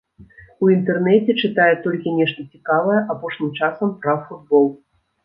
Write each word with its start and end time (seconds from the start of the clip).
У 0.67 0.67
інтэрнэце 0.75 1.35
чытае 1.47 1.67
толькі 1.83 2.13
нешта 2.21 2.45
цікавае, 2.53 2.97
апошнім 3.17 3.53
часам 3.61 3.93
пра 4.07 4.17
футбол. 4.25 4.65